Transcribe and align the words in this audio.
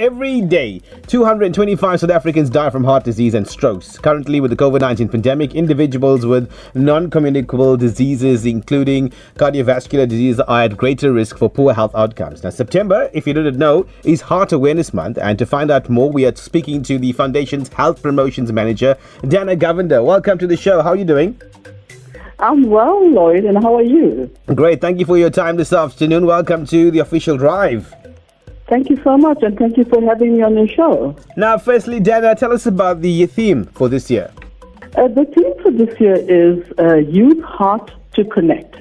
Every 0.00 0.40
day, 0.40 0.80
225 1.08 2.00
South 2.00 2.08
Africans 2.08 2.48
die 2.48 2.70
from 2.70 2.84
heart 2.84 3.04
disease 3.04 3.34
and 3.34 3.46
strokes. 3.46 3.98
Currently, 3.98 4.40
with 4.40 4.50
the 4.50 4.56
COVID 4.56 4.80
19 4.80 5.10
pandemic, 5.10 5.54
individuals 5.54 6.24
with 6.24 6.50
non 6.74 7.10
communicable 7.10 7.76
diseases, 7.76 8.46
including 8.46 9.10
cardiovascular 9.34 10.08
disease, 10.08 10.40
are 10.40 10.62
at 10.62 10.78
greater 10.78 11.12
risk 11.12 11.36
for 11.36 11.50
poor 11.50 11.74
health 11.74 11.94
outcomes. 11.94 12.42
Now, 12.42 12.48
September, 12.48 13.10
if 13.12 13.26
you 13.26 13.34
didn't 13.34 13.58
know, 13.58 13.86
is 14.02 14.22
Heart 14.22 14.52
Awareness 14.52 14.94
Month. 14.94 15.18
And 15.18 15.38
to 15.38 15.44
find 15.44 15.70
out 15.70 15.90
more, 15.90 16.10
we 16.10 16.24
are 16.24 16.34
speaking 16.34 16.82
to 16.84 16.98
the 16.98 17.12
Foundation's 17.12 17.68
Health 17.68 18.00
Promotions 18.00 18.50
Manager, 18.50 18.96
Dana 19.28 19.54
Govender. 19.54 20.02
Welcome 20.02 20.38
to 20.38 20.46
the 20.46 20.56
show. 20.56 20.80
How 20.80 20.92
are 20.92 20.96
you 20.96 21.04
doing? 21.04 21.38
I'm 22.38 22.70
well, 22.70 23.06
Lloyd, 23.06 23.44
and 23.44 23.62
how 23.62 23.76
are 23.76 23.82
you? 23.82 24.34
Great. 24.46 24.80
Thank 24.80 24.98
you 24.98 25.04
for 25.04 25.18
your 25.18 25.28
time 25.28 25.56
this 25.58 25.74
afternoon. 25.74 26.24
Welcome 26.24 26.64
to 26.68 26.90
the 26.90 27.00
official 27.00 27.36
drive. 27.36 27.94
Thank 28.70 28.88
you 28.88 29.00
so 29.02 29.18
much, 29.18 29.42
and 29.42 29.58
thank 29.58 29.76
you 29.76 29.84
for 29.84 30.00
having 30.00 30.36
me 30.36 30.42
on 30.42 30.56
your 30.56 30.68
show. 30.68 31.16
Now, 31.36 31.58
firstly, 31.58 31.98
Dana, 31.98 32.36
tell 32.36 32.52
us 32.52 32.66
about 32.66 33.00
the 33.00 33.26
theme 33.26 33.64
for 33.64 33.88
this 33.88 34.08
year. 34.08 34.30
Uh, 34.96 35.08
the 35.08 35.24
theme 35.24 35.52
for 35.60 35.72
this 35.72 36.00
year 36.00 36.14
is 36.14 36.62
uh, 36.78 36.98
Use 36.98 37.42
Heart 37.42 37.90
to 38.14 38.24
Connect. 38.24 38.76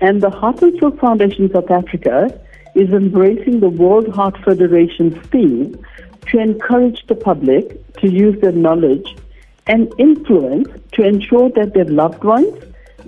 And 0.00 0.22
the 0.22 0.30
Heart 0.30 0.62
and 0.62 0.76
Stroke 0.76 1.00
Foundation 1.00 1.50
South 1.52 1.68
Africa 1.68 2.40
is 2.76 2.90
embracing 2.90 3.58
the 3.58 3.68
World 3.68 4.06
Heart 4.14 4.36
Federation's 4.44 5.18
theme 5.30 5.84
to 6.28 6.38
encourage 6.38 7.04
the 7.08 7.16
public 7.16 7.92
to 7.94 8.08
use 8.08 8.40
their 8.40 8.52
knowledge 8.52 9.16
and 9.66 9.92
influence 9.98 10.68
to 10.92 11.02
ensure 11.02 11.50
that 11.56 11.74
their 11.74 11.86
loved 11.86 12.22
ones 12.22 12.54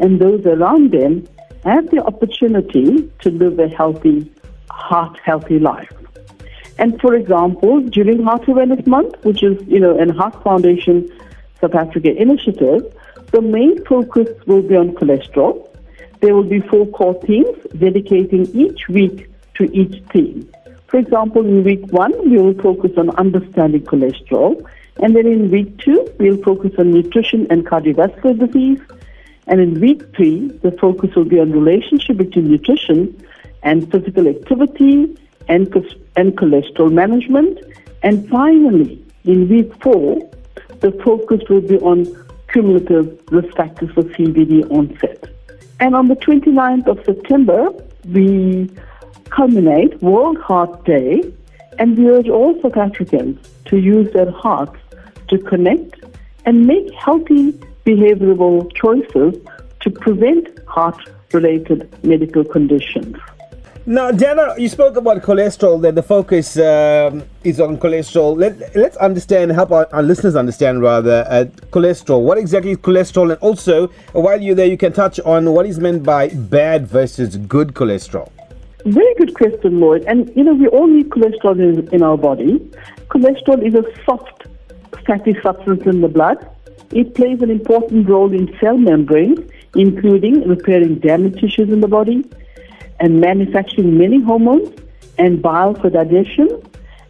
and 0.01 0.21
those 0.21 0.45
around 0.45 0.91
them 0.91 1.25
have 1.63 1.89
the 1.91 2.03
opportunity 2.03 3.09
to 3.21 3.31
live 3.31 3.61
a 3.61 3.69
healthy, 3.69 4.29
heart 4.71 5.17
healthy 5.23 5.61
life. 5.61 5.93
And 6.81 6.99
for 6.99 7.15
example, 7.15 7.83
during 7.83 8.23
Heart 8.23 8.49
Awareness 8.49 8.87
Month, 8.87 9.23
which 9.23 9.43
is, 9.43 9.63
you 9.69 9.79
know, 9.79 9.99
an 9.99 10.09
Heart 10.09 10.43
Foundation 10.43 11.13
South 11.61 11.75
Africa 11.75 12.11
initiative, 12.17 12.83
the 13.33 13.43
main 13.43 13.85
focus 13.85 14.29
will 14.47 14.63
be 14.63 14.77
on 14.77 14.93
cholesterol. 14.95 15.69
There 16.21 16.35
will 16.35 16.49
be 16.57 16.61
four 16.61 16.87
core 16.87 17.21
themes 17.27 17.59
dedicating 17.79 18.47
each 18.55 18.89
week 18.89 19.31
to 19.57 19.65
each 19.77 20.03
theme. 20.11 20.51
For 20.87 20.97
example, 20.97 21.45
in 21.45 21.65
week 21.65 21.87
one, 21.93 22.15
we 22.31 22.39
will 22.39 22.55
focus 22.55 22.93
on 22.97 23.11
understanding 23.11 23.83
cholesterol. 23.83 24.67
And 25.03 25.15
then 25.15 25.27
in 25.27 25.51
week 25.51 25.77
two, 25.79 26.09
we'll 26.19 26.43
focus 26.43 26.73
on 26.79 26.93
nutrition 26.93 27.47
and 27.51 27.67
cardiovascular 27.67 28.39
disease. 28.39 28.81
And 29.47 29.61
in 29.61 29.81
week 29.81 30.17
three, 30.17 30.49
the 30.63 30.73
focus 30.73 31.15
will 31.15 31.27
be 31.27 31.41
on 31.41 31.53
relationship 31.53 32.17
between 32.17 32.51
nutrition 32.51 33.23
and 33.63 33.91
physical 33.93 34.27
activity 34.27 35.15
and, 35.51 35.67
and 36.17 36.39
cholesterol 36.39 36.91
management. 36.91 37.59
And 38.03 38.27
finally, 38.29 39.05
in 39.25 39.49
week 39.49 39.71
four, 39.83 40.31
the 40.81 40.93
focus 41.05 41.41
will 41.51 41.61
be 41.61 41.79
on 41.79 42.07
cumulative 42.53 43.21
risk 43.31 43.55
factors 43.57 43.91
for 43.91 44.03
CVD 44.03 44.71
onset. 44.71 45.25
And 45.81 45.95
on 45.95 46.09
the 46.09 46.17
29th 46.17 46.87
of 46.87 47.05
September, 47.05 47.71
we 48.07 48.71
culminate 49.31 50.01
World 50.03 50.39
Heart 50.39 50.85
Day, 50.85 51.23
and 51.79 51.99
we 51.99 52.09
urge 52.09 52.29
all 52.29 52.61
South 52.63 52.77
Africans 52.77 53.39
to 53.67 53.77
use 53.77 54.13
their 54.13 54.31
hearts 54.31 54.79
to 55.29 55.39
connect 55.39 55.95
and 56.45 56.67
make 56.67 56.93
healthy 56.95 57.53
behavioral 57.85 58.73
choices 58.75 59.35
to 59.81 59.91
prevent 59.91 60.49
heart-related 60.67 61.89
medical 62.05 62.45
conditions. 62.45 63.17
Now, 63.87 64.11
Dana, 64.11 64.55
you 64.59 64.69
spoke 64.69 64.97
about 64.97 65.23
cholesterol. 65.23 65.81
That 65.81 65.95
the 65.95 66.03
focus 66.03 66.59
um, 66.59 67.25
is 67.45 67.61
on 67.61 67.79
cholesterol. 67.79 68.37
Let, 68.37 68.77
let's 68.77 68.97
understand, 68.99 69.53
help 69.53 69.73
our, 69.73 69.89
our 69.93 70.03
listeners 70.03 70.37
understand 70.37 70.83
rather, 70.83 71.25
uh, 71.31 71.45
cholesterol. 71.71 72.21
What 72.21 72.37
exactly 72.37 72.73
is 72.73 72.77
cholesterol? 72.79 73.31
And 73.33 73.41
also, 73.41 73.87
while 74.13 74.41
you're 74.41 74.55
there, 74.55 74.67
you 74.67 74.77
can 74.77 74.93
touch 74.93 75.19
on 75.21 75.51
what 75.53 75.65
is 75.65 75.79
meant 75.79 76.03
by 76.03 76.29
bad 76.29 76.87
versus 76.89 77.39
good 77.39 77.69
cholesterol. 77.69 78.31
Very 78.85 79.15
good 79.15 79.35
question, 79.35 79.81
Lloyd. 79.81 80.05
And 80.05 80.31
you 80.37 80.45
know, 80.45 80.53
we 80.53 80.67
all 80.69 80.87
need 80.87 81.09
cholesterol 81.09 81.59
in, 81.59 81.89
in 81.95 82.03
our 82.03 82.19
body. 82.19 82.59
Cholesterol 83.09 83.67
is 83.67 83.75
a 83.75 83.85
soft 84.05 84.47
fatty 85.07 85.35
substance 85.43 85.87
in 85.87 86.03
the 86.03 86.09
blood. 86.09 86.47
It 86.91 87.15
plays 87.15 87.41
an 87.41 87.51
important 87.51 88.09
role 88.11 88.33
in 88.33 88.55
cell 88.61 88.77
membranes, 88.77 89.41
including 89.75 90.47
repairing 90.47 90.97
damaged 90.97 91.41
tissues 91.41 91.71
in 91.71 91.81
the 91.81 91.89
body 91.89 92.25
and 93.01 93.21
manufacturing 93.21 93.99
many 93.99 94.21
hormones 94.21 94.71
and 95.19 95.43
bile 95.43 95.75
for 95.75 95.91
digestion. 95.91 96.63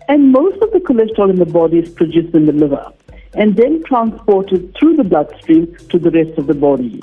And 0.08 0.32
most 0.32 0.60
of 0.62 0.72
the 0.72 0.78
cholesterol 0.78 1.30
in 1.30 1.36
the 1.36 1.46
body 1.46 1.78
is 1.78 1.90
produced 1.90 2.34
in 2.34 2.46
the 2.46 2.52
liver 2.52 2.92
and 3.34 3.56
then 3.56 3.82
transported 3.84 4.74
through 4.76 4.96
the 4.96 5.04
bloodstream 5.04 5.76
to 5.88 5.98
the 5.98 6.10
rest 6.10 6.36
of 6.38 6.46
the 6.46 6.54
body. 6.54 7.00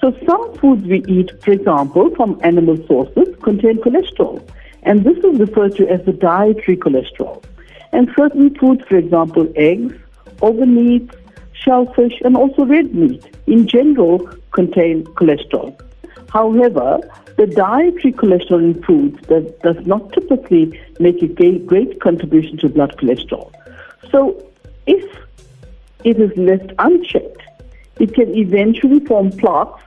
So 0.00 0.16
some 0.26 0.54
foods 0.54 0.84
we 0.84 1.04
eat, 1.06 1.30
for 1.42 1.52
example, 1.52 2.14
from 2.14 2.40
animal 2.42 2.76
sources, 2.86 3.34
contain 3.42 3.78
cholesterol. 3.78 4.46
And 4.82 5.04
this 5.04 5.18
is 5.18 5.38
referred 5.40 5.74
to 5.76 5.88
as 5.88 6.04
the 6.04 6.12
dietary 6.12 6.76
cholesterol. 6.76 7.42
And 7.92 8.10
certain 8.16 8.54
foods, 8.54 8.84
for 8.88 8.96
example, 8.96 9.50
eggs, 9.56 9.94
organ 10.40 10.74
meats, 10.74 11.14
shellfish, 11.52 12.20
and 12.24 12.36
also 12.36 12.64
red 12.64 12.94
meat, 12.94 13.24
in 13.46 13.66
general, 13.66 14.18
contain 14.52 15.04
cholesterol. 15.04 15.78
However, 16.30 17.00
the 17.36 17.46
dietary 17.46 18.12
cholesterol 18.12 18.74
in 18.74 18.82
foods 18.82 19.20
that 19.28 19.60
does 19.60 19.86
not 19.86 20.12
typically 20.12 20.78
make 20.98 21.22
a 21.22 21.58
great 21.58 22.00
contribution 22.00 22.56
to 22.58 22.68
blood 22.68 22.96
cholesterol. 22.96 23.52
So, 24.10 24.42
if 24.86 25.04
it 26.04 26.18
is 26.18 26.36
left 26.36 26.72
unchecked, 26.78 27.42
it 27.98 28.14
can 28.14 28.34
eventually 28.34 29.00
form 29.00 29.30
plaques, 29.32 29.82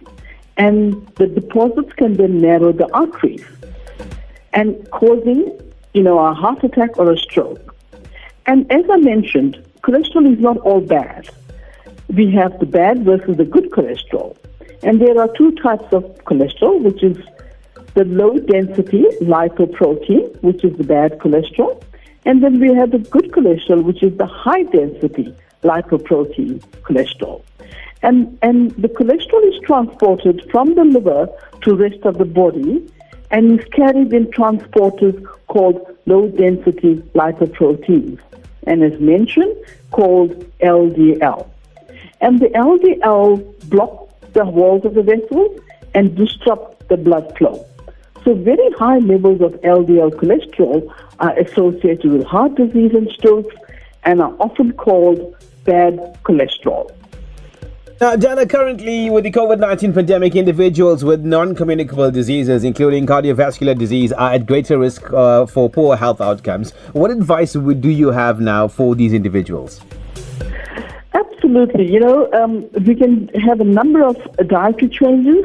and 0.57 1.07
the 1.15 1.27
deposits 1.27 1.93
can 1.93 2.17
then 2.17 2.39
narrow 2.39 2.71
the 2.71 2.91
arteries, 2.93 3.45
and 4.53 4.75
causing, 4.91 5.59
you 5.93 6.03
know, 6.03 6.19
a 6.19 6.33
heart 6.33 6.63
attack 6.63 6.97
or 6.97 7.11
a 7.11 7.17
stroke. 7.17 7.75
And 8.45 8.71
as 8.71 8.83
I 8.89 8.97
mentioned, 8.97 9.63
cholesterol 9.83 10.31
is 10.33 10.39
not 10.39 10.57
all 10.57 10.81
bad. 10.81 11.29
We 12.09 12.31
have 12.31 12.59
the 12.59 12.65
bad 12.65 13.05
versus 13.05 13.37
the 13.37 13.45
good 13.45 13.69
cholesterol. 13.71 14.35
And 14.83 15.01
there 15.01 15.19
are 15.19 15.27
two 15.37 15.51
types 15.55 15.91
of 15.91 16.03
cholesterol, 16.25 16.81
which 16.81 17.03
is 17.03 17.17
the 17.95 18.05
low 18.05 18.37
density 18.37 19.03
lipoprotein, 19.21 20.41
which 20.41 20.63
is 20.63 20.77
the 20.77 20.83
bad 20.83 21.19
cholesterol. 21.19 21.81
And 22.25 22.43
then 22.43 22.59
we 22.59 22.73
have 22.73 22.91
the 22.91 22.99
good 22.99 23.31
cholesterol, 23.31 23.83
which 23.83 24.03
is 24.03 24.17
the 24.17 24.25
high 24.25 24.63
density 24.63 25.35
lipoprotein 25.63 26.59
cholesterol. 26.83 27.41
And, 28.01 28.37
and 28.41 28.71
the 28.71 28.87
cholesterol 28.87 29.47
is 29.53 29.59
transported 29.65 30.49
from 30.51 30.75
the 30.75 30.85
liver 30.85 31.27
to 31.63 31.75
rest 31.75 32.03
of 32.03 32.17
the 32.17 32.25
body 32.25 32.87
and 33.31 33.59
is 33.59 33.65
carried 33.73 34.13
in 34.13 34.27
transporters 34.27 35.21
called 35.47 35.95
low 36.05 36.29
density 36.29 36.95
lipoproteins. 37.13 38.19
And 38.63 38.83
as 38.83 38.99
mentioned, 38.99 39.55
called 39.91 40.31
LDL. 40.59 41.49
And 42.21 42.39
the 42.39 42.47
LDL 42.47 43.69
block 43.69 44.08
the 44.33 44.45
walls 44.45 44.85
of 44.85 44.93
the 44.93 45.03
vessels 45.03 45.59
and 45.93 46.15
disrupt 46.15 46.87
the 46.89 46.97
blood 46.97 47.37
flow. 47.37 47.65
So 48.23 48.33
very 48.33 48.71
high 48.71 48.97
levels 48.99 49.41
of 49.41 49.53
LDL 49.61 50.11
cholesterol 50.11 50.93
are 51.19 51.37
associated 51.39 52.11
with 52.11 52.23
heart 52.25 52.55
disease 52.55 52.91
and 52.93 53.09
strokes 53.11 53.55
and 54.03 54.21
are 54.21 54.35
often 54.39 54.73
called 54.73 55.35
bad 55.63 56.17
cholesterol. 56.23 56.91
Now, 58.01 58.15
Dana, 58.15 58.45
currently 58.45 59.09
with 59.09 59.25
the 59.25 59.31
COVID 59.31 59.59
19 59.59 59.93
pandemic, 59.93 60.33
individuals 60.33 61.03
with 61.03 61.25
non 61.25 61.53
communicable 61.53 62.09
diseases, 62.11 62.63
including 62.63 63.05
cardiovascular 63.05 63.77
disease, 63.77 64.13
are 64.13 64.31
at 64.31 64.45
greater 64.45 64.79
risk 64.79 65.11
uh, 65.11 65.45
for 65.45 65.69
poor 65.69 65.97
health 65.97 66.21
outcomes. 66.21 66.71
What 66.93 67.11
advice 67.11 67.57
would, 67.57 67.81
do 67.81 67.89
you 67.89 68.11
have 68.11 68.39
now 68.39 68.69
for 68.69 68.95
these 68.95 69.11
individuals? 69.11 69.81
Absolutely. 71.49 71.91
You 71.91 71.99
know, 71.99 72.31
um, 72.33 72.69
we 72.85 72.93
can 72.93 73.27
have 73.29 73.59
a 73.59 73.63
number 73.63 74.03
of 74.03 74.15
dietary 74.47 74.87
changes 74.87 75.43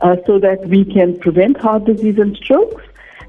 uh, 0.00 0.16
so 0.24 0.38
that 0.38 0.66
we 0.68 0.86
can 0.86 1.18
prevent 1.18 1.58
heart 1.58 1.84
disease 1.84 2.18
and 2.18 2.34
strokes. 2.34 2.82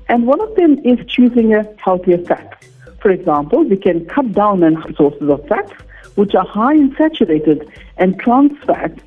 And 0.07 0.25
one 0.25 0.39
of 0.39 0.55
them 0.55 0.79
is 0.85 0.97
choosing 1.07 1.53
a 1.53 1.67
healthier 1.77 2.19
fat. 2.19 2.63
For 3.01 3.11
example, 3.11 3.65
we 3.65 3.75
can 3.75 4.05
cut 4.05 4.31
down 4.31 4.63
on 4.63 4.95
sources 4.95 5.29
of 5.29 5.45
fats 5.49 5.73
which 6.15 6.33
are 6.35 6.47
high 6.47 6.75
in 6.75 6.95
saturated 6.97 7.69
and 7.97 8.17
trans 8.17 8.57
fat, 8.59 8.97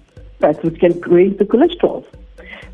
fats 0.40 0.62
which 0.62 0.78
can 0.78 1.00
raise 1.00 1.34
the 1.38 1.46
cholesterol. 1.46 2.04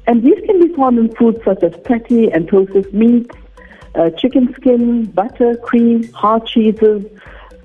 And 0.09 0.25
these 0.25 0.45
can 0.47 0.67
be 0.67 0.75
found 0.75 0.99
in 0.99 1.15
foods 1.15 1.45
such 1.45 1.63
as 1.63 1.77
fatty 1.87 2.33
and 2.33 2.49
processed 2.49 2.93
meats, 2.93 3.37
uh, 3.95 4.11
chicken 4.11 4.53
skin, 4.55 5.05
butter, 5.05 5.55
cream, 5.59 6.13
hard 6.13 6.45
cheeses, 6.49 7.05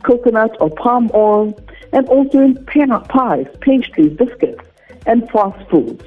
coconut 0.04 0.56
or 0.62 0.70
palm 0.70 1.10
oil, 1.16 1.60
and 1.94 2.08
also 2.08 2.40
in 2.40 2.64
peanut 2.66 3.08
pies, 3.08 3.48
pastries, 3.62 4.16
biscuits, 4.18 4.64
and 5.06 5.30
fast 5.30 5.70
foods. 5.70 6.04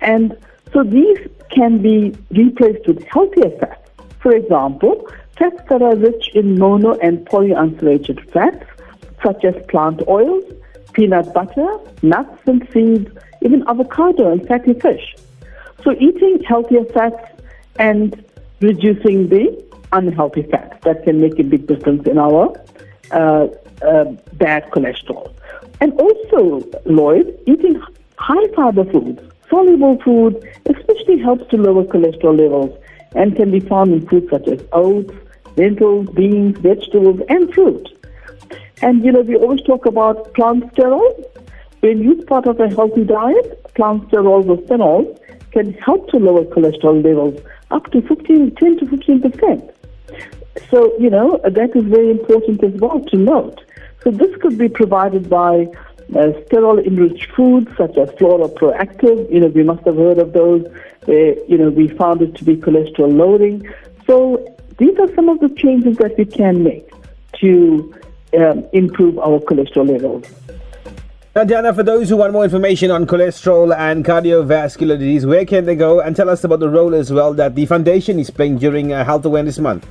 And 0.00 0.36
so 0.72 0.82
these 0.84 1.18
can 1.50 1.80
be 1.80 2.14
replaced 2.30 2.86
with 2.86 3.02
healthier 3.04 3.50
fats. 3.58 3.90
For 4.20 4.32
example, 4.32 5.08
Fats 5.38 5.62
that 5.68 5.82
are 5.82 5.94
rich 5.94 6.30
in 6.34 6.58
mono 6.58 6.94
and 6.98 7.24
polyunsaturated 7.24 8.28
fats, 8.32 8.64
such 9.22 9.44
as 9.44 9.54
plant 9.68 10.02
oils, 10.08 10.42
peanut 10.94 11.32
butter, 11.32 11.78
nuts 12.02 12.42
and 12.46 12.66
seeds, 12.72 13.08
even 13.42 13.62
avocado 13.68 14.32
and 14.32 14.46
fatty 14.48 14.74
fish. 14.74 15.14
So 15.84 15.92
eating 15.92 16.42
healthier 16.42 16.84
fats 16.86 17.24
and 17.78 18.24
reducing 18.60 19.28
the 19.28 19.64
unhealthy 19.92 20.42
fats, 20.42 20.74
that 20.82 21.04
can 21.04 21.20
make 21.20 21.38
a 21.38 21.44
big 21.44 21.68
difference 21.68 22.08
in 22.08 22.18
our 22.18 22.52
uh, 23.12 23.46
uh, 23.82 24.04
bad 24.34 24.70
cholesterol. 24.70 25.32
And 25.80 25.92
also, 26.00 26.68
Lloyd, 26.86 27.38
eating 27.46 27.80
high 28.18 28.48
fiber 28.54 28.84
foods, 28.84 29.20
soluble 29.48 30.00
food, 30.02 30.36
especially 30.66 31.18
helps 31.18 31.48
to 31.50 31.56
lower 31.56 31.84
cholesterol 31.84 32.38
levels 32.38 32.76
and 33.14 33.36
can 33.36 33.50
be 33.50 33.60
found 33.60 33.92
in 33.92 34.06
foods 34.06 34.30
such 34.30 34.48
as 34.48 34.62
oats, 34.72 35.14
lentils, 35.56 36.08
beans, 36.10 36.58
vegetables, 36.58 37.20
and 37.28 37.52
fruit. 37.54 37.88
And 38.82 39.04
you 39.04 39.12
know, 39.12 39.20
we 39.20 39.36
always 39.36 39.62
talk 39.62 39.86
about 39.86 40.34
plant 40.34 40.72
sterols. 40.74 41.24
When 41.80 42.02
used 42.02 42.26
part 42.26 42.46
of 42.46 42.58
a 42.60 42.68
healthy 42.68 43.04
diet, 43.04 43.64
plant 43.74 44.08
sterols 44.08 44.48
or 44.48 44.58
stanols 44.66 45.18
can 45.52 45.72
help 45.74 46.10
to 46.10 46.18
lower 46.18 46.44
cholesterol 46.44 47.02
levels 47.02 47.40
up 47.70 47.90
to 47.92 48.02
15, 48.02 48.54
10 48.54 48.78
to 48.78 48.86
15 48.86 49.22
percent. 49.22 49.70
So, 50.70 50.92
you 50.98 51.10
know, 51.10 51.40
that 51.44 51.76
is 51.76 51.84
very 51.84 52.10
important 52.10 52.62
as 52.64 52.72
well 52.74 53.00
to 53.00 53.16
note. 53.16 53.60
So 54.02 54.10
this 54.10 54.34
could 54.40 54.56
be 54.58 54.68
provided 54.68 55.28
by 55.28 55.66
uh, 56.10 56.32
sterol-enriched 56.46 57.30
foods 57.32 57.70
such 57.76 57.96
as 57.98 58.10
Flora 58.18 58.48
ProActiv. 58.48 59.32
You 59.32 59.40
know, 59.40 59.48
we 59.48 59.62
must 59.62 59.84
have 59.84 59.96
heard 59.96 60.18
of 60.18 60.32
those. 60.32 60.66
Where, 61.04 61.38
you 61.46 61.58
know, 61.58 61.70
we 61.70 61.88
found 61.88 62.22
it 62.22 62.34
to 62.36 62.44
be 62.44 62.56
cholesterol 62.56 63.14
lowering. 63.14 63.66
So 64.06 64.56
these 64.78 64.98
are 64.98 65.12
some 65.14 65.28
of 65.28 65.40
the 65.40 65.48
changes 65.48 65.96
that 65.98 66.16
we 66.18 66.24
can 66.24 66.62
make 66.62 66.90
to 67.40 67.94
um, 68.38 68.64
improve 68.72 69.18
our 69.18 69.38
cholesterol 69.40 69.88
levels. 69.88 70.26
Now, 71.34 71.44
Diana, 71.44 71.72
for 71.72 71.82
those 71.82 72.08
who 72.08 72.16
want 72.16 72.32
more 72.32 72.44
information 72.44 72.90
on 72.90 73.06
cholesterol 73.06 73.76
and 73.76 74.04
cardiovascular 74.04 74.98
disease, 74.98 75.24
where 75.24 75.44
can 75.44 75.66
they 75.66 75.76
go? 75.76 76.00
And 76.00 76.16
tell 76.16 76.28
us 76.28 76.42
about 76.44 76.60
the 76.60 76.68
role 76.68 76.94
as 76.94 77.12
well 77.12 77.32
that 77.34 77.54
the 77.54 77.64
foundation 77.66 78.18
is 78.18 78.28
playing 78.28 78.58
during 78.58 78.92
uh, 78.92 79.04
Health 79.04 79.24
Awareness 79.24 79.58
Month. 79.58 79.86